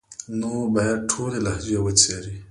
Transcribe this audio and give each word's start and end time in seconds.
نو 0.39 0.51
بايد 0.73 0.99
ټولي 1.11 1.39
لهجې 1.45 1.77
وڅېړي، 1.81 2.35